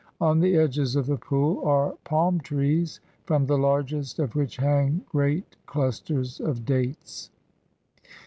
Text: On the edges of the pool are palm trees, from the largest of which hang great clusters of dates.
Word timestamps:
On 0.19 0.39
the 0.39 0.55
edges 0.57 0.95
of 0.95 1.05
the 1.05 1.17
pool 1.17 1.63
are 1.63 1.95
palm 2.05 2.39
trees, 2.39 2.99
from 3.25 3.45
the 3.45 3.55
largest 3.59 4.17
of 4.17 4.35
which 4.35 4.57
hang 4.57 5.05
great 5.07 5.55
clusters 5.67 6.39
of 6.39 6.65
dates. 6.65 7.29